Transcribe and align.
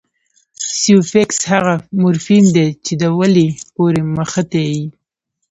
سوفیکس 0.81 1.39
هغه 1.51 1.73
مورفیم 2.01 2.45
دئ، 2.55 2.67
چي 2.85 2.93
د 3.01 3.03
ولي 3.19 3.47
پوري 3.75 4.01
مښتي 4.15 4.63
يي. 4.73 4.83